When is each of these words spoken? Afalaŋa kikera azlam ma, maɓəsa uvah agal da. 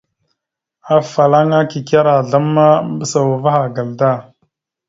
Afalaŋa 0.95 1.59
kikera 1.71 2.11
azlam 2.19 2.45
ma, 2.55 2.67
maɓəsa 2.87 3.19
uvah 3.33 3.57
agal 3.65 3.89
da. 3.99 4.11